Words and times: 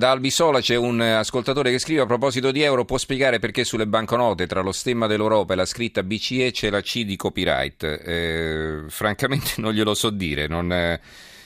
Da 0.00 0.12
Albisola 0.12 0.60
c'è 0.60 0.76
un 0.76 0.98
ascoltatore 1.02 1.70
che 1.70 1.78
scrive 1.78 2.00
a 2.00 2.06
proposito 2.06 2.50
di 2.52 2.62
euro, 2.62 2.86
può 2.86 2.96
spiegare 2.96 3.38
perché 3.38 3.64
sulle 3.64 3.86
banconote 3.86 4.46
tra 4.46 4.62
lo 4.62 4.72
stemma 4.72 5.06
dell'Europa 5.06 5.52
e 5.52 5.56
la 5.56 5.66
scritta 5.66 6.02
BCE 6.02 6.52
c'è 6.52 6.70
la 6.70 6.80
C 6.80 7.04
di 7.04 7.16
copyright? 7.16 7.82
Eh, 7.82 8.84
francamente 8.88 9.56
non 9.60 9.74
glielo 9.74 9.92
so 9.92 10.08
dire, 10.08 10.46
non, 10.46 10.72
eh, 10.72 10.98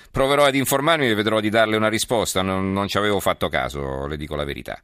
proverò 0.09 0.45
ad 0.45 0.55
informarmi 0.55 1.09
e 1.09 1.15
vedrò 1.17 1.41
di 1.41 1.49
darle 1.49 1.75
una 1.75 1.89
risposta, 1.89 2.43
non, 2.43 2.73
non 2.73 2.87
ci 2.87 2.97
avevo 2.97 3.19
fatto 3.19 3.49
caso, 3.49 4.07
le 4.07 4.17
dico 4.17 4.37
la 4.37 4.45
verità. 4.45 4.81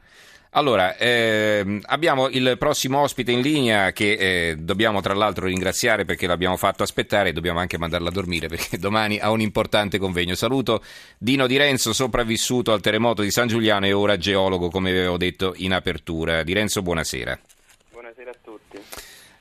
Allora, 0.53 0.97
ehm, 0.97 1.81
abbiamo 1.85 2.29
il 2.29 2.57
prossimo 2.59 2.99
ospite 2.99 3.31
in 3.31 3.41
linea 3.41 3.93
che 3.93 4.13
eh, 4.15 4.57
dobbiamo 4.57 5.01
tra 5.01 5.15
l'altro 5.15 5.47
ringraziare 5.47 6.05
perché 6.05 6.27
l'abbiamo 6.27 6.57
fatto 6.57 6.83
aspettare 6.83 7.29
e 7.29 7.33
dobbiamo 7.33 7.61
anche 7.61 7.79
mandarla 7.79 8.09
a 8.09 8.13
dormire 8.13 8.49
perché 8.49 8.77
domani 8.79 9.21
ha 9.21 9.31
un 9.31 9.41
importante 9.41 9.99
convegno. 9.99 10.35
Saluto 10.35 10.83
Dino 11.19 11.47
Di 11.47 11.57
Renzo, 11.57 11.93
sopravvissuto 11.93 12.73
al 12.73 12.81
terremoto 12.81 13.23
di 13.23 13.31
San 13.31 13.47
Giuliano 13.47 13.87
e 13.87 13.93
ora 13.93 14.17
geologo, 14.17 14.71
come 14.71 14.91
avevo 14.91 15.17
detto 15.17 15.53
in 15.59 15.73
apertura. 15.73 16.43
Di 16.43 16.53
Renzo, 16.53 16.83
buonasera. 16.83 17.39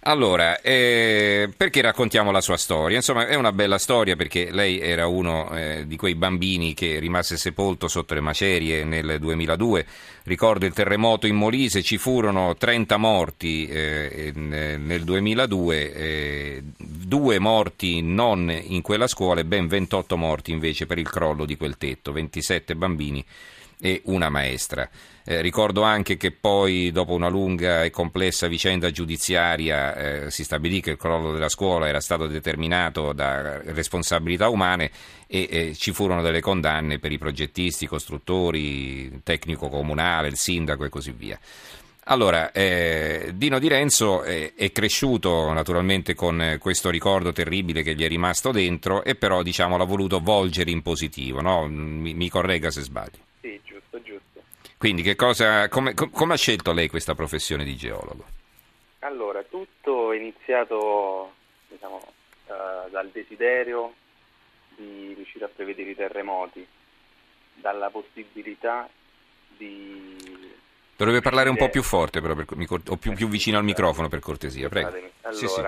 Allora, 0.04 0.62
eh, 0.62 1.50
perché 1.58 1.82
raccontiamo 1.82 2.32
la 2.32 2.40
sua 2.40 2.56
storia? 2.56 2.96
Insomma, 2.96 3.28
è 3.28 3.36
una 3.36 3.52
bella 3.52 3.78
storia 3.78 4.16
perché 4.16 4.50
lei 4.50 4.80
era 4.80 5.08
uno 5.08 5.54
eh, 5.54 5.86
di 5.88 5.98
quei 5.98 6.16
bambini 6.16 6.74
che 6.74 7.00
rimase 7.00 7.36
sepolto 7.36 7.90
sotto 7.90 8.14
le 8.14 8.22
macerie 8.22 8.86
nel 8.86 9.18
2002. 9.20 9.86
Ricordo 10.24 10.66
il 10.66 10.72
terremoto 10.72 11.28
in 11.28 11.36
Molise, 11.36 11.84
ci 11.84 11.98
furono 11.98 12.56
30 12.56 12.96
morti 12.96 13.68
eh, 13.68 14.32
nel 14.34 15.04
2002, 15.04 15.94
eh, 15.94 16.64
due 16.78 17.40
morti 17.40 18.02
non 18.02 18.50
in 18.50 18.82
quella 18.82 19.08
scuola 19.08 19.42
e 19.42 19.46
ben 19.46 19.68
28 19.68 20.16
morti 20.16 20.52
invece 20.52 20.86
per 20.86 20.98
il 20.98 21.10
crollo 21.10 21.44
di 21.44 21.58
quel 21.58 21.76
tetto, 21.76 22.14
27 22.14 22.74
bambini 22.74 23.26
e 23.80 24.02
una 24.06 24.30
maestra. 24.30 24.90
Eh, 25.24 25.42
ricordo 25.42 25.84
anche 25.84 26.18
che 26.18 26.32
poi, 26.32 26.92
dopo 26.92 27.14
una 27.14 27.28
lunga 27.28 27.84
e 27.84 27.92
complessa 27.92 28.48
vicenda 28.48 28.92
giudiziaria, 28.92 29.96
eh, 29.96 30.32
si 30.32 30.44
stabilì 30.44 30.82
che 30.82 30.92
il 30.92 30.98
crollo 30.98 31.32
della 31.32 31.50
scuola 31.50 31.88
era 31.88 32.02
stato 32.02 32.28
determinato 32.28 33.14
da 33.14 33.62
responsabilità 33.62 34.50
umane 34.50 34.92
e 35.28 35.48
eh, 35.50 35.76
ci 35.76 35.94
furono 35.94 36.22
delle 36.22 36.42
condanne 36.42 37.00
per 37.00 37.12
i 37.12 37.18
progettisti, 37.18 37.84
i 37.84 37.88
costruttori, 37.88 39.12
il 39.14 39.22
tecnico 39.24 39.70
comunale, 39.70 40.28
il 40.30 40.38
sindaco 40.38 40.84
e 40.84 40.90
così 40.90 41.12
via. 41.12 41.40
Allora, 42.12 42.52
eh, 42.52 43.32
Dino 43.36 43.60
Di 43.60 43.68
Renzo 43.68 44.24
è, 44.24 44.54
è, 44.56 44.72
cresciuto 44.72 45.54
naturalmente 45.54 46.16
con 46.16 46.58
questo 46.60 46.90
ricordo 46.90 47.32
terribile 47.32 47.84
che 47.84 47.94
gli 47.94 48.04
è 48.04 48.08
rimasto 48.08 48.52
dentro 48.52 49.04
e 49.04 49.14
però 49.14 49.44
diciamo, 49.44 49.78
l'ha 49.78 49.84
voluto 49.84 50.20
volgere 50.20 50.72
in 50.72 50.82
positivo, 50.82 51.40
no? 51.40 51.68
mi, 51.68 52.16
mi 52.16 52.28
corregga 52.28 52.72
se 52.72 52.82
sbaglio. 52.82 53.28
Quindi 54.76 55.04
che 55.04 55.16
cosa, 55.16 55.68
come, 55.68 55.94
come 55.94 56.34
ha 56.34 56.38
scelto 56.38 56.72
lei 56.72 56.88
questa 56.88 57.14
professione 57.14 57.64
di 57.64 57.76
geologo? 57.76 58.26
Allora, 59.00 59.44
tutto 59.44 60.12
è 60.12 60.18
iniziato 60.18 61.34
diciamo, 61.68 61.98
uh, 62.48 62.90
dal 62.90 63.10
desiderio 63.12 63.94
di 64.76 65.14
riuscire 65.16 65.46
a 65.46 65.50
prevedere 65.54 65.92
i 65.92 65.96
terremoti, 65.96 66.66
dalla 67.54 67.90
possibilità 67.92 68.90
di... 69.58 70.16
Dovrebbe 71.00 71.22
parlare 71.22 71.48
un 71.48 71.56
po' 71.56 71.70
più 71.70 71.82
forte 71.82 72.20
però, 72.20 72.36
per, 72.36 72.46
o 72.90 72.98
più, 72.98 73.14
più, 73.14 73.30
vicino 73.30 73.58
al 73.58 73.64
microfono 73.64 74.10
per 74.10 74.20
cortesia, 74.20 74.68
prego. 74.68 74.90
Allora, 75.22 75.32
sì, 75.32 75.48
sì. 75.48 75.62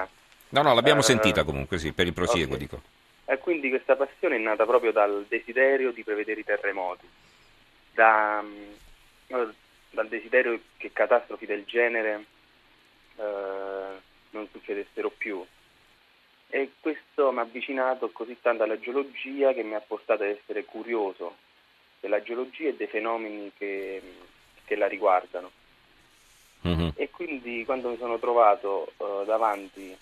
No, 0.50 0.62
no, 0.62 0.74
l'abbiamo 0.74 1.00
uh, 1.00 1.04
sentita 1.04 1.46
comunque, 1.46 1.80
sì, 1.80 1.94
per 1.94 2.06
il 2.06 2.12
prosieguo 2.12 2.56
okay. 2.56 2.68
dico. 2.68 2.82
E 3.24 3.38
quindi 3.38 3.70
questa 3.70 3.96
passione 3.96 4.36
è 4.36 4.40
nata 4.40 4.66
proprio 4.66 4.92
dal 4.92 5.26
desiderio 5.30 5.94
di 5.94 6.04
prevedere 6.04 6.42
i 6.42 6.44
terremoti, 6.44 7.08
da, 7.94 8.44
dal 9.92 10.08
desiderio 10.10 10.60
che 10.76 10.92
catastrofi 10.92 11.46
del 11.46 11.64
genere 11.64 12.26
eh, 13.16 14.00
non 14.32 14.48
succedessero 14.52 15.12
più. 15.12 15.42
E 16.50 16.72
questo 16.82 17.32
mi 17.32 17.40
ha 17.40 17.44
avvicinato 17.44 18.10
così 18.12 18.36
tanto 18.42 18.64
alla 18.64 18.78
geologia 18.78 19.54
che 19.54 19.64
mi 19.64 19.76
ha 19.76 19.80
portato 19.80 20.24
ad 20.24 20.30
essere 20.30 20.66
curioso 20.66 21.38
della 22.02 22.22
geologia 22.22 22.68
e 22.68 22.76
dei 22.76 22.88
fenomeni 22.88 23.50
che, 23.58 24.02
che 24.72 24.78
la 24.78 24.88
riguardano. 24.88 25.52
Mm-hmm. 26.66 26.90
E 26.96 27.10
quindi 27.10 27.66
quando 27.66 27.90
mi 27.90 27.98
sono 27.98 28.18
trovato 28.20 28.94
uh, 28.98 29.26
davanti 29.26 29.94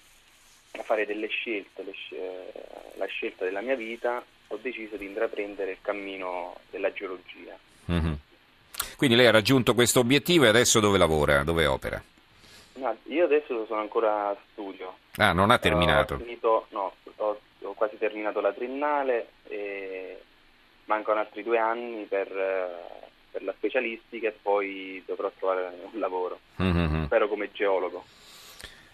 a 0.73 0.83
fare 0.83 1.07
delle 1.07 1.27
scelte, 1.27 1.83
sc- 1.91 2.97
la 2.97 3.05
scelta 3.07 3.45
della 3.45 3.61
mia 3.61 3.75
vita, 3.75 4.23
ho 4.47 4.57
deciso 4.57 4.95
di 4.95 5.05
intraprendere 5.05 5.71
il 5.71 5.77
cammino 5.81 6.57
della 6.69 6.93
geologia. 6.93 7.57
Mm-hmm. 7.91 8.13
Quindi 8.95 9.15
lei 9.15 9.25
ha 9.25 9.31
raggiunto 9.31 9.73
questo 9.73 10.01
obiettivo 10.01 10.45
e 10.45 10.49
adesso 10.49 10.79
dove 10.79 10.99
lavora, 10.99 11.43
dove 11.43 11.65
opera? 11.65 12.01
No, 12.73 12.95
io 13.05 13.25
adesso 13.25 13.65
sono 13.65 13.79
ancora 13.79 14.27
a 14.27 14.37
studio. 14.51 14.97
Ah, 15.15 15.31
non 15.31 15.49
ha 15.49 15.57
terminato? 15.57 16.13
Uh, 16.13 16.17
ho 16.17 16.19
finito, 16.19 16.67
no, 16.69 16.93
ho, 17.15 17.39
ho, 17.61 17.73
quasi 17.73 17.97
terminato 17.97 18.39
la 18.39 18.53
triennale 18.53 19.29
e 19.47 20.21
mancano 20.85 21.19
altri 21.19 21.41
due 21.41 21.57
anni 21.57 22.03
per, 22.05 22.27
per 23.31 23.43
la 23.43 23.53
specialistica 23.57 24.27
e 24.27 24.35
poi 24.41 25.01
dovrò 25.05 25.31
trovare 25.37 25.73
un 25.91 25.99
lavoro. 25.99 26.39
Mm-hmm. 26.61 27.05
Spero 27.05 27.27
come 27.27 27.49
geologo. 27.51 28.03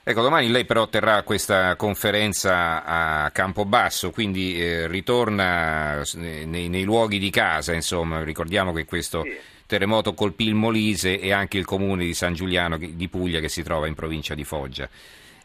Ecco, 0.07 0.21
domani 0.21 0.49
lei 0.49 0.65
però 0.65 0.87
terrà 0.87 1.23
questa 1.23 1.75
conferenza 1.75 2.83
a 2.83 3.31
Campobasso, 3.31 4.11
quindi 4.11 4.61
eh, 4.61 4.87
ritorna 4.87 6.03
nei, 6.13 6.69
nei, 6.69 6.83
luoghi 6.83 7.17
di 7.17 7.31
casa, 7.31 7.73
insomma, 7.73 8.23
ricordiamo 8.23 8.71
che 8.71 8.85
questo 8.85 9.23
sì 9.23 9.53
terremoto 9.65 10.13
colpì 10.13 10.45
il 10.45 10.55
Molise 10.55 11.19
e 11.19 11.31
anche 11.31 11.57
il 11.57 11.65
comune 11.65 12.05
di 12.05 12.13
San 12.13 12.33
Giuliano 12.33 12.77
di 12.77 13.07
Puglia 13.07 13.39
che 13.39 13.49
si 13.49 13.63
trova 13.63 13.87
in 13.87 13.95
provincia 13.95 14.35
di 14.35 14.43
Foggia. 14.43 14.87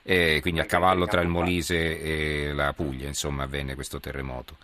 Eh, 0.02 0.38
quindi 0.40 0.60
a 0.60 0.64
cavallo 0.64 1.06
tra 1.06 1.20
il 1.20 1.28
Molise 1.28 2.00
e 2.00 2.52
la 2.52 2.72
Puglia, 2.72 3.06
insomma, 3.06 3.44
avvenne 3.44 3.74
questo 3.74 4.00
terremoto. 4.00 4.56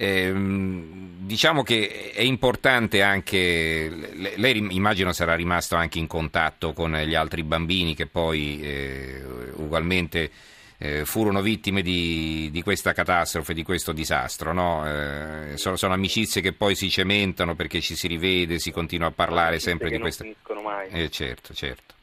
Eh, 0.00 0.32
diciamo 0.32 1.64
che 1.64 2.12
è 2.14 2.20
importante 2.20 3.02
anche, 3.02 3.90
lei 4.36 4.66
immagino 4.72 5.12
sarà 5.12 5.34
rimasto 5.34 5.74
anche 5.74 5.98
in 5.98 6.06
contatto 6.06 6.72
con 6.72 6.92
gli 6.92 7.16
altri 7.16 7.42
bambini 7.42 7.96
che 7.96 8.06
poi 8.06 8.60
eh, 8.60 9.20
ugualmente 9.56 10.30
eh, 10.78 11.04
furono 11.04 11.42
vittime 11.42 11.82
di, 11.82 12.48
di, 12.52 12.62
questa 12.62 12.92
catastrofe, 12.92 13.52
di 13.52 13.64
questo 13.64 13.90
disastro. 13.90 14.52
No? 14.52 14.86
Eh, 14.86 15.56
sono, 15.56 15.74
sono, 15.74 15.94
amicizie 15.94 16.40
che 16.40 16.52
poi 16.52 16.76
si 16.76 16.88
cementano 16.88 17.56
perché 17.56 17.80
ci 17.80 17.96
si 17.96 18.06
rivede, 18.06 18.60
si 18.60 18.70
continua 18.70 19.08
a 19.08 19.12
parlare 19.12 19.58
sempre 19.58 19.90
di 19.90 19.98
questa. 19.98 20.22
Non 20.22 20.32
finiscono 20.32 20.62
mai. 20.62 20.88
Eh, 20.90 21.10
certo, 21.10 21.52
certo. 21.52 21.94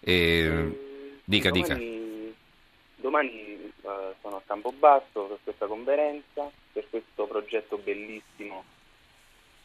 Eh, 0.00 1.18
dica, 1.24 1.48
domani, 1.48 1.62
dica. 1.62 2.34
Domani 2.96 3.72
uh, 3.80 3.90
sono 4.20 4.36
a 4.36 4.42
Campobasso 4.44 5.22
per 5.22 5.38
questa 5.42 5.66
conferenza, 5.66 6.50
per 6.74 6.86
questo 6.90 7.26
progetto 7.26 7.78
bellissimo 7.78 8.64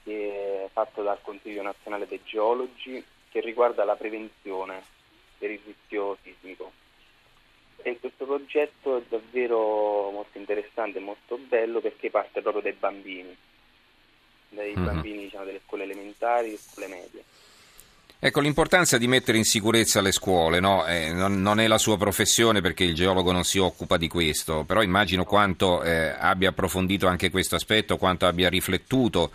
che 0.03 0.66
è 0.66 0.70
fatto 0.72 1.02
dal 1.02 1.20
Consiglio 1.22 1.64
Nazionale 1.64 2.08
dei 2.08 2.22
Geologi 2.24 3.03
che 3.30 3.42
riguarda 3.42 3.84
la 3.84 3.96
prevenzione 3.96 4.84
il 5.40 5.59
rischio 5.66 6.18
sismico. 6.22 6.72
E 7.78 7.98
questo 8.00 8.25
progetto 8.25 8.98
è 8.98 9.03
davvero 9.08 10.12
molto 10.12 10.38
interessante 10.38 11.00
e 11.00 11.02
molto 11.02 11.38
bello 11.38 11.80
perché 11.80 12.09
parte 12.09 12.42
proprio 12.42 12.62
dai 12.62 12.74
bambini, 12.74 13.36
dai 14.50 14.74
mm-hmm. 14.74 14.86
bambini 14.86 15.24
diciamo, 15.24 15.46
delle 15.46 15.62
scuole 15.66 15.84
elementari 15.84 16.53
e 16.53 16.58
scuole 16.58 16.88
medie. 16.88 17.24
Ecco, 18.22 18.41
l'importanza 18.41 18.97
di 18.97 19.07
mettere 19.07 19.38
in 19.38 19.46
sicurezza 19.46 20.02
le 20.02 20.12
scuole, 20.12 20.59
no? 20.59 20.85
eh, 20.85 21.13
non, 21.13 21.41
non, 21.41 21.62
è 21.62 21.68
la 21.68 21.78
sua 21.78 21.97
professione 21.97 22.59
perché 22.59 22.84
il 22.84 22.94
geologo 22.94 23.31
non 23.31 23.46
si 23.46 23.59
occupa 23.59 23.96
di 23.96 24.09
questo, 24.09 24.66
però 24.66 24.81
immagino 24.81 25.24
quanto 25.24 25.81
eh, 25.84 26.13
abbia 26.19 26.50
approfondito 26.50 27.07
anche 27.07 27.30
questo 27.30 27.56
aspetto, 27.56 27.96
quanto 27.96 28.25
abbia 28.25 28.50
riflettuto 28.50 29.31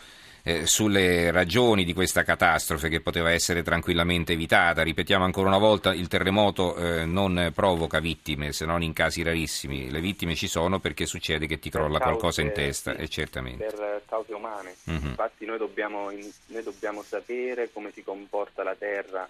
eh, 0.47 0.66
sulle 0.66 1.31
ragioni 1.31 1.84
di 1.84 1.94
questa 1.94 2.22
catastrofe 2.22 2.91
che 2.91 3.01
poteva 3.01 3.33
essere 3.33 3.63
tranquillamente 3.63 4.34
evitata. 4.34 4.83
Ripetiamo 4.83 5.24
ancora 5.24 5.48
una 5.48 5.59
volta, 5.59 5.95
il 5.95 6.07
terremoto 6.07 6.77
eh, 6.77 7.07
non 7.07 7.51
provoca 7.54 7.98
vittime, 7.98 8.53
se 8.53 8.66
non 8.66 8.83
in 8.83 8.92
casi 8.92 9.22
rarissimi. 9.22 9.91
Le 9.91 10.01
vittime 10.01 10.34
ci 10.34 10.47
sono 10.47 10.80
perché 10.80 11.07
succede 11.07 11.47
che 11.47 11.59
ti 11.59 11.71
crolla 11.71 11.98
cause, 11.98 12.04
qualcosa 12.04 12.42
in 12.42 12.53
testa, 12.53 12.95
sì, 12.95 13.01
e 13.01 13.09
certamente. 13.09 13.65
Per 13.65 14.03
cause 14.07 14.34
umane. 14.34 14.74
Mm-hmm. 14.91 15.07
Infatti 15.07 15.47
noi 15.47 15.59
dobbiamo, 15.59 16.10
noi 16.10 16.63
dobbiamo 16.63 17.03
sapere 17.03 17.71
come 17.72 17.91
si 17.92 18.04
comporta 18.04 18.63
la 18.63 18.74
Terra, 18.74 19.27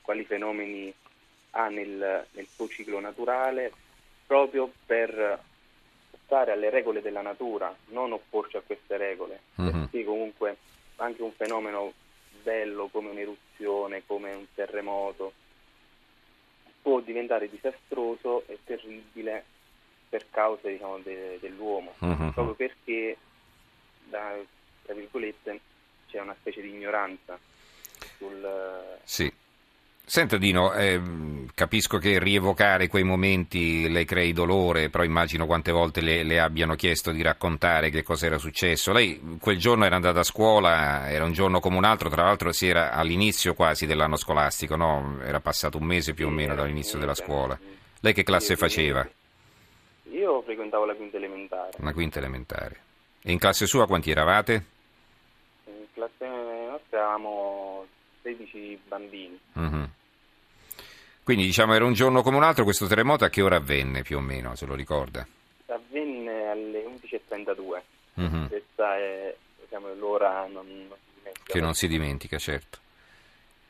quali 0.00 0.24
fenomeni 0.24 0.94
ha 1.50 1.68
nel, 1.68 2.24
nel 2.30 2.46
suo 2.54 2.68
ciclo 2.68 3.00
naturale, 3.00 3.72
proprio 4.26 4.70
per 4.86 5.40
stare 6.32 6.52
alle 6.52 6.70
regole 6.70 7.02
della 7.02 7.20
natura, 7.20 7.76
non 7.88 8.12
opporci 8.12 8.56
a 8.56 8.62
queste 8.64 8.96
regole, 8.96 9.40
mm-hmm. 9.60 9.80
perché 9.80 10.02
comunque 10.02 10.56
anche 10.96 11.20
un 11.20 11.32
fenomeno 11.32 11.92
bello 12.42 12.88
come 12.90 13.10
un'eruzione, 13.10 14.04
come 14.06 14.32
un 14.32 14.46
terremoto, 14.54 15.34
può 16.80 17.00
diventare 17.00 17.50
disastroso 17.50 18.44
e 18.46 18.58
terribile 18.64 19.44
per 20.08 20.24
causa 20.30 20.68
diciamo, 20.68 21.00
de- 21.00 21.36
dell'uomo, 21.38 21.92
mm-hmm. 22.02 22.30
proprio 22.30 22.54
perché, 22.54 23.18
da, 24.04 24.34
tra 24.84 24.94
virgolette, 24.94 25.60
c'è 26.08 26.18
una 26.18 26.34
specie 26.40 26.62
di 26.62 26.70
ignoranza 26.70 27.38
sul... 28.16 28.96
Sì. 29.04 29.30
Senta 30.04 30.36
Dino, 30.36 30.74
eh, 30.74 31.00
capisco 31.54 31.98
che 31.98 32.18
rievocare 32.18 32.88
quei 32.88 33.04
momenti 33.04 33.88
le 33.88 34.04
crei 34.04 34.32
dolore, 34.32 34.90
però 34.90 35.04
immagino 35.04 35.46
quante 35.46 35.70
volte 35.70 36.00
le, 36.00 36.24
le, 36.24 36.40
abbiano 36.40 36.74
chiesto 36.74 37.12
di 37.12 37.22
raccontare 37.22 37.88
che 37.88 38.02
cosa 38.02 38.26
era 38.26 38.36
successo. 38.36 38.92
Lei 38.92 39.38
quel 39.40 39.58
giorno 39.58 39.84
era 39.84 39.94
andata 39.94 40.20
a 40.20 40.24
scuola, 40.24 41.08
era 41.08 41.24
un 41.24 41.32
giorno 41.32 41.60
come 41.60 41.76
un 41.76 41.84
altro, 41.84 42.08
tra 42.10 42.24
l'altro 42.24 42.52
si 42.52 42.66
era 42.66 42.92
all'inizio 42.92 43.54
quasi 43.54 43.86
dell'anno 43.86 44.16
scolastico, 44.16 44.74
no? 44.74 45.18
Era 45.22 45.40
passato 45.40 45.78
un 45.78 45.84
mese 45.84 46.14
più 46.14 46.26
o 46.26 46.30
meno 46.30 46.54
dall'inizio 46.54 46.98
della 46.98 47.14
scuola. 47.14 47.58
Lei 48.00 48.12
che 48.12 48.24
classe 48.24 48.56
faceva? 48.56 49.08
Io 50.10 50.42
frequentavo 50.42 50.84
la 50.84 50.94
quinta 50.94 51.16
elementare. 51.16 51.70
La 51.76 51.92
quinta 51.92 52.18
elementare. 52.18 52.76
E 53.22 53.30
in 53.30 53.38
classe 53.38 53.66
sua 53.66 53.86
quanti 53.86 54.10
eravate? 54.10 54.64
In 55.66 55.86
classe 55.94 56.26
nostra 56.68 56.98
eravamo 56.98 57.86
16 58.22 58.80
bambini. 58.86 59.38
Uh-huh. 59.54 59.88
Quindi 61.22 61.44
diciamo 61.44 61.74
era 61.74 61.84
un 61.84 61.92
giorno 61.92 62.22
come 62.22 62.36
un 62.36 62.42
altro, 62.42 62.64
questo 62.64 62.86
terremoto 62.86 63.24
a 63.24 63.28
che 63.28 63.42
ora 63.42 63.56
avvenne 63.56 64.02
più 64.02 64.16
o 64.16 64.20
meno, 64.20 64.54
se 64.56 64.66
lo 64.66 64.74
ricorda? 64.74 65.26
Avvenne 65.66 66.48
alle 66.48 66.84
11.32, 66.84 67.80
uh-huh. 68.14 68.48
questa 68.48 68.96
è 68.96 69.34
diciamo, 69.60 69.94
l'ora 69.94 70.46
non, 70.46 70.66
non 70.66 70.98
che 71.44 71.60
non 71.60 71.74
si 71.74 71.86
dimentica, 71.88 72.38
certo. 72.38 72.78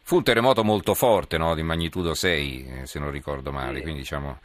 Fu 0.03 0.17
un 0.17 0.25
terremoto 0.25 0.65
molto 0.65 0.95
forte, 0.95 1.39
no? 1.39 1.55
di 1.55 1.63
magnitudo 1.63 2.15
6, 2.15 2.67
eh, 2.67 2.87
se 2.87 2.99
non 2.99 3.11
ricordo 3.11 3.53
male, 3.53 3.77
sì. 3.77 3.83
quindi 3.83 4.01
diciamo 4.01 4.39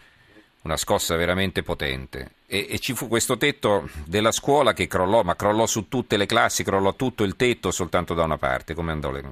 una 0.62 0.78
scossa 0.78 1.16
veramente 1.16 1.64
potente. 1.64 2.32
E, 2.46 2.68
e, 2.70 2.80
ci 2.80 2.94
fu 2.94 3.08
questo 3.08 3.38
tetto 3.38 3.90
della 4.06 4.32
scuola 4.32 4.74
che 4.74 4.88
crollò, 4.88 5.24
ma 5.24 5.36
crollò 5.36 5.66
su 5.66 5.88
tutte 5.88 6.18
le 6.18 6.26
classi, 6.26 6.64
crollò 6.64 6.96
tutto 6.96 7.24
il 7.24 7.36
tetto 7.36 7.72
soltanto 7.72 8.14
da 8.14 8.24
una 8.24 8.38
parte, 8.38 8.74
come 8.74 8.92
andò 8.92 9.12
le... 9.12 9.24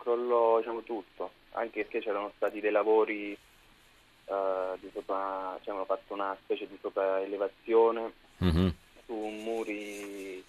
Crollò 0.00 0.58
diciamo, 0.58 0.82
tutto 0.82 1.30
anche 1.52 1.82
perché 1.82 2.00
c'erano 2.00 2.32
stati 2.36 2.60
dei 2.60 2.70
lavori 2.70 3.36
uh, 4.26 4.78
di 4.78 4.90
sopra, 4.92 5.58
cioè 5.62 5.74
hanno 5.74 5.84
fatto 5.84 6.14
una 6.14 6.36
specie 6.42 6.66
di 6.68 6.78
sopraelevazione 6.80 8.12
mm-hmm. 8.44 8.68
su 9.06 9.14
muri 9.14 10.44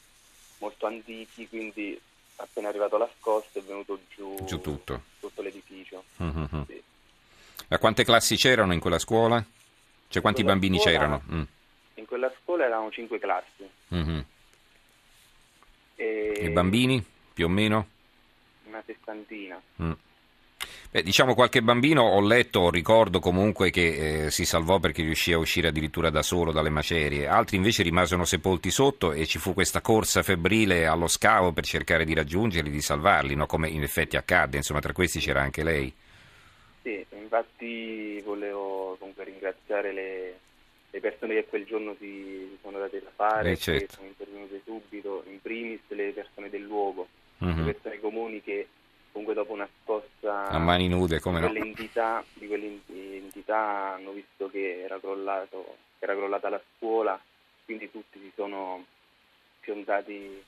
molto 0.59 0.85
antichi, 0.85 1.47
quindi 1.47 1.99
appena 2.35 2.69
arrivato 2.69 2.97
la 2.97 3.09
scossa 3.19 3.59
è 3.59 3.61
venuto 3.61 3.99
giù, 4.15 4.35
giù 4.45 4.61
tutto. 4.61 5.01
tutto. 5.19 5.41
l'edificio. 5.41 6.03
Mm-hmm. 6.21 6.61
Sì. 6.67 6.83
A 7.69 7.77
quante 7.77 8.03
classi 8.03 8.35
c'erano 8.35 8.73
in 8.73 8.79
quella 8.79 8.99
scuola? 8.99 9.43
Cioè 10.07 10.21
quanti 10.21 10.43
bambini 10.43 10.77
scuola, 10.77 10.91
c'erano? 10.91 11.21
Mm. 11.31 11.43
In 11.95 12.05
quella 12.05 12.31
scuola 12.41 12.65
erano 12.65 12.91
cinque 12.91 13.17
classi. 13.17 13.69
Mm-hmm. 13.93 14.19
E... 15.95 16.33
e 16.35 16.49
bambini 16.49 17.03
più 17.33 17.45
o 17.45 17.49
meno? 17.49 17.87
Sessantina. 18.93 19.61
Mm. 19.81 19.91
Beh, 20.91 21.03
diciamo 21.03 21.33
qualche 21.33 21.61
bambino 21.61 22.03
ho 22.03 22.21
letto, 22.21 22.69
ricordo 22.69 23.19
comunque 23.19 23.69
che 23.69 24.25
eh, 24.25 24.31
si 24.31 24.45
salvò 24.45 24.79
perché 24.79 25.01
riuscì 25.01 25.31
a 25.31 25.37
uscire 25.37 25.69
addirittura 25.69 26.09
da 26.09 26.21
solo 26.21 26.51
dalle 26.51 26.69
macerie, 26.69 27.27
altri 27.27 27.55
invece 27.55 27.83
rimasero 27.83 28.25
sepolti 28.25 28.69
sotto 28.69 29.13
e 29.13 29.25
ci 29.25 29.39
fu 29.39 29.53
questa 29.53 29.81
corsa 29.81 30.21
febbrile 30.21 30.85
allo 30.85 31.07
scavo 31.07 31.53
per 31.53 31.63
cercare 31.63 32.03
di 32.03 32.13
raggiungerli, 32.13 32.69
di 32.69 32.81
salvarli, 32.81 33.35
no? 33.35 33.45
come 33.45 33.69
in 33.69 33.83
effetti 33.83 34.17
accadde, 34.17 34.57
insomma 34.57 34.81
tra 34.81 34.93
questi 34.93 35.19
c'era 35.19 35.41
anche 35.41 35.63
lei. 35.63 35.93
Sì, 36.81 37.05
infatti 37.11 38.21
volevo 38.25 38.97
comunque 38.99 39.23
ringraziare 39.23 39.93
le, 39.93 40.39
le 40.89 40.99
persone 40.99 41.35
che 41.35 41.45
quel 41.45 41.65
giorno 41.65 41.95
si 41.99 42.57
sono 42.61 42.79
date 42.79 43.01
da 43.01 43.11
fare, 43.15 43.51
eh, 43.51 43.57
certo. 43.57 43.85
che 43.85 43.93
sono 43.93 44.07
intervenute 44.07 44.61
subito, 44.65 45.23
in 45.29 45.41
primis 45.41 45.79
le 45.87 46.11
persone 46.11 46.49
del 46.49 46.63
luogo, 46.63 47.07
mm-hmm. 47.43 47.65
le 47.65 47.71
persone 47.71 47.99
comuni 48.01 48.41
che 48.41 48.67
comunque 49.11 49.33
dopo 49.33 49.53
una 49.53 49.67
scossa 49.81 50.47
a 50.47 50.59
mani 50.59 50.87
nude 50.87 51.19
come 51.19 51.39
di, 51.39 51.47
quelle 51.47 51.65
entità, 51.65 52.23
di 52.33 52.47
quelle 52.47 52.79
entità 52.87 53.93
hanno 53.93 54.11
visto 54.11 54.49
che 54.49 54.81
era, 54.83 54.99
crollato, 54.99 55.75
era 55.99 56.15
crollata 56.15 56.49
la 56.49 56.61
scuola 56.75 57.19
quindi 57.65 57.91
tutti 57.91 58.19
si 58.19 58.31
sono 58.35 58.85
fiontati 59.59 60.43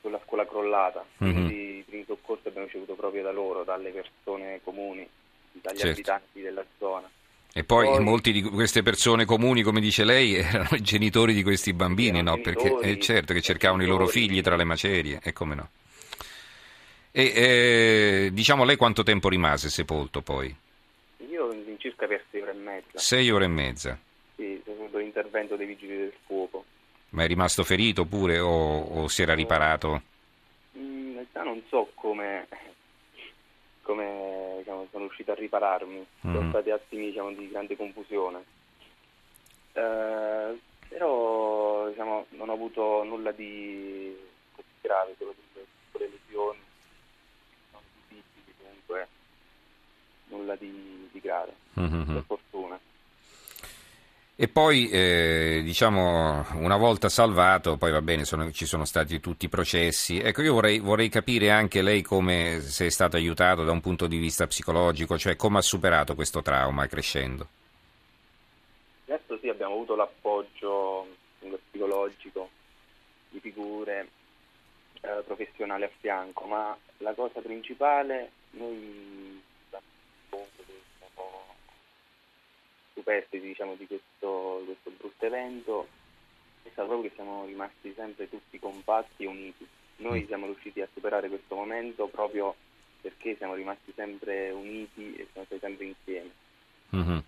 sulla 0.00 0.20
scuola 0.24 0.46
crollata 0.46 1.04
mm-hmm. 1.22 1.32
quindi 1.32 1.78
i 1.78 1.82
primi 1.82 2.04
soccorsi 2.06 2.48
abbiamo 2.48 2.66
ricevuto 2.66 2.94
proprio 2.94 3.22
da 3.22 3.32
loro 3.32 3.64
dalle 3.64 3.90
persone 3.90 4.60
comuni 4.62 5.08
dagli 5.52 5.76
certo. 5.76 5.92
abitanti 5.92 6.40
della 6.40 6.64
zona 6.78 7.08
e 7.56 7.64
poi, 7.64 7.86
poi, 7.86 8.04
molti 8.04 8.32
di 8.32 8.42
queste 8.42 8.82
persone 8.82 9.24
comuni, 9.24 9.62
come 9.62 9.80
dice 9.80 10.04
lei, 10.04 10.34
erano 10.36 10.68
i 10.72 10.82
genitori 10.82 11.32
di 11.32 11.42
questi 11.42 11.72
bambini, 11.72 12.22
no? 12.22 12.38
Perché 12.38 12.76
è 12.80 12.88
eh, 12.88 13.00
certo 13.00 13.32
che 13.32 13.40
cercavano 13.40 13.82
i 13.82 13.86
loro 13.86 14.06
figli 14.06 14.42
tra 14.42 14.56
le 14.56 14.64
macerie, 14.64 15.20
e 15.22 15.32
come 15.32 15.54
no? 15.54 15.70
E 17.18 17.32
eh, 17.34 18.30
diciamo 18.30 18.64
lei 18.64 18.76
quanto 18.76 19.02
tempo 19.02 19.30
rimase 19.30 19.70
sepolto 19.70 20.20
poi? 20.20 20.54
Io 21.30 21.50
in 21.50 21.76
circa 21.78 22.06
per 22.06 22.22
sei 22.30 22.42
ore 22.42 22.50
e 22.50 22.54
mezza. 22.54 22.98
Sei 22.98 23.30
ore 23.30 23.44
e 23.46 23.48
mezza? 23.48 23.98
Sì, 24.34 24.60
secondo 24.62 24.98
l'intervento 24.98 25.56
dei 25.56 25.66
vigili 25.66 25.96
del 25.96 26.12
fuoco. 26.26 26.66
Ma 27.10 27.24
è 27.24 27.26
rimasto 27.26 27.64
ferito 27.64 28.04
pure 28.04 28.38
o, 28.38 28.82
o 28.82 29.08
si 29.08 29.22
era 29.22 29.32
riparato? 29.32 30.02
In 30.72 31.12
realtà 31.14 31.42
non 31.42 31.62
so 31.70 31.90
come, 31.94 32.48
come 33.80 34.56
diciamo, 34.58 34.86
sono 34.90 35.04
riuscito 35.04 35.32
a 35.32 35.36
ripararmi, 35.36 35.98
mm. 36.26 36.34
sono 36.34 36.48
stati 36.50 36.68
attimi 36.68 37.06
diciamo, 37.06 37.32
di 37.32 37.48
grande 37.48 37.76
confusione. 37.76 38.44
Uh, 39.72 40.60
però 40.86 41.88
diciamo, 41.88 42.26
non 42.32 42.50
ho 42.50 42.52
avuto 42.52 43.04
nulla 43.04 43.32
di 43.32 44.14
grave, 44.82 45.14
solo 45.16 45.34
delle 45.94 46.10
lesioni 46.10 46.55
nulla 50.36 50.56
di, 50.56 51.08
di 51.10 51.20
grave, 51.20 51.52
mm-hmm. 51.78 52.12
per 52.12 52.24
fortuna. 52.26 52.78
E 54.38 54.48
poi, 54.48 54.90
eh, 54.90 55.62
diciamo, 55.64 56.44
una 56.56 56.76
volta 56.76 57.08
salvato, 57.08 57.78
poi 57.78 57.90
va 57.90 58.02
bene, 58.02 58.26
sono, 58.26 58.50
ci 58.50 58.66
sono 58.66 58.84
stati 58.84 59.18
tutti 59.18 59.46
i 59.46 59.48
processi. 59.48 60.18
Ecco, 60.18 60.42
io 60.42 60.52
vorrei, 60.52 60.78
vorrei, 60.78 61.08
capire 61.08 61.50
anche 61.50 61.80
lei 61.80 62.02
come 62.02 62.60
se 62.60 62.84
è 62.84 62.90
stato 62.90 63.16
aiutato 63.16 63.64
da 63.64 63.72
un 63.72 63.80
punto 63.80 64.06
di 64.06 64.18
vista 64.18 64.46
psicologico, 64.46 65.16
cioè 65.16 65.36
come 65.36 65.58
ha 65.58 65.62
superato 65.62 66.14
questo 66.14 66.42
trauma 66.42 66.86
crescendo. 66.86 67.48
Adesso 69.06 69.38
sì, 69.40 69.48
abbiamo 69.48 69.72
avuto 69.72 69.96
l'appoggio 69.96 71.06
psicologico 71.70 72.50
di 73.30 73.40
figure 73.40 74.08
eh, 75.00 75.22
professionali 75.24 75.84
a 75.84 75.90
fianco, 75.98 76.44
ma 76.44 76.76
la 76.98 77.14
cosa 77.14 77.40
principale, 77.40 78.30
noi 78.50 79.35
superstiti 82.96 83.46
diciamo, 83.46 83.74
di 83.74 83.86
questo, 83.86 84.62
questo 84.64 84.90
brutto 84.96 85.26
evento 85.26 85.86
è 86.62 86.68
stato 86.72 86.88
proprio 86.88 87.10
che 87.10 87.14
siamo 87.14 87.44
rimasti 87.44 87.92
sempre 87.94 88.28
tutti 88.28 88.58
compatti 88.58 89.24
e 89.24 89.28
uniti. 89.28 89.66
Noi 89.96 90.22
mm. 90.22 90.26
siamo 90.26 90.46
riusciti 90.46 90.80
a 90.80 90.88
superare 90.92 91.28
questo 91.28 91.54
momento 91.54 92.06
proprio 92.06 92.54
perché 93.00 93.36
siamo 93.36 93.54
rimasti 93.54 93.92
sempre 93.94 94.50
uniti 94.50 95.14
e 95.14 95.28
siamo 95.30 95.46
stati 95.46 95.60
sempre 95.60 95.84
insieme. 95.84 96.30
Mm-hmm. 96.94 97.18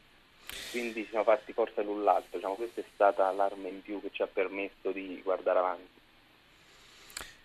Quindi 0.70 1.06
siamo 1.08 1.24
fatti 1.24 1.52
forza 1.52 1.82
l'un 1.82 2.02
l'altro, 2.02 2.38
diciamo, 2.38 2.54
questa 2.54 2.80
è 2.80 2.84
stata 2.94 3.30
l'arma 3.32 3.68
in 3.68 3.82
più 3.82 4.00
che 4.00 4.10
ci 4.12 4.22
ha 4.22 4.26
permesso 4.26 4.90
di 4.90 5.20
guardare 5.22 5.58
avanti. 5.58 5.96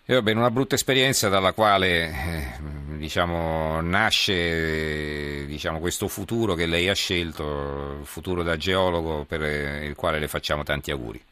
E 0.06 0.14
va 0.14 0.22
bene, 0.22 0.38
una 0.38 0.50
brutta 0.50 0.74
esperienza 0.74 1.28
dalla 1.28 1.52
quale 1.52 2.08
eh, 2.08 2.73
diciamo, 3.04 3.82
nasce 3.82 5.44
diciamo, 5.44 5.78
questo 5.78 6.08
futuro 6.08 6.54
che 6.54 6.64
lei 6.64 6.88
ha 6.88 6.94
scelto, 6.94 7.98
il 8.00 8.06
futuro 8.06 8.42
da 8.42 8.56
geologo 8.56 9.26
per 9.26 9.42
il 9.84 9.94
quale 9.94 10.18
le 10.18 10.26
facciamo 10.26 10.62
tanti 10.62 10.90
auguri. 10.90 11.22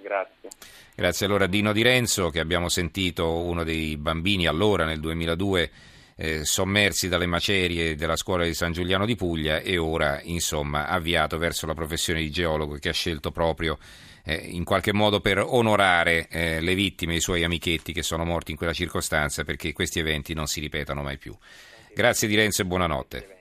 Grazie. 0.00 0.48
Grazie 0.94 1.26
allora 1.26 1.44
a 1.44 1.48
Dino 1.48 1.74
Di 1.74 1.82
Renzo 1.82 2.30
che 2.30 2.40
abbiamo 2.40 2.70
sentito 2.70 3.30
uno 3.30 3.62
dei 3.62 3.98
bambini 3.98 4.46
allora 4.46 4.86
nel 4.86 4.98
2002 4.98 5.70
eh, 6.16 6.44
sommersi 6.44 7.08
dalle 7.08 7.26
macerie 7.26 7.94
della 7.94 8.16
scuola 8.16 8.44
di 8.44 8.54
San 8.54 8.72
Giuliano 8.72 9.04
di 9.04 9.16
Puglia 9.16 9.60
e 9.60 9.76
ora 9.76 10.20
insomma 10.22 10.88
avviato 10.88 11.36
verso 11.36 11.66
la 11.66 11.74
professione 11.74 12.20
di 12.20 12.30
geologo 12.30 12.74
che 12.76 12.88
ha 12.88 12.92
scelto 12.92 13.30
proprio 13.30 13.78
eh, 14.24 14.34
in 14.34 14.64
qualche 14.64 14.92
modo 14.92 15.20
per 15.20 15.38
onorare 15.38 16.26
eh, 16.28 16.60
le 16.60 16.74
vittime, 16.74 17.16
i 17.16 17.20
suoi 17.20 17.44
amichetti 17.44 17.92
che 17.92 18.02
sono 18.02 18.24
morti 18.24 18.50
in 18.50 18.56
quella 18.56 18.72
circostanza 18.72 19.44
perché 19.44 19.72
questi 19.72 19.98
eventi 19.98 20.34
non 20.34 20.46
si 20.46 20.60
ripetano 20.60 21.02
mai 21.02 21.18
più. 21.18 21.36
Grazie 21.94 22.26
di 22.28 22.34
Renzo 22.34 22.62
e 22.62 22.64
buonanotte. 22.64 23.35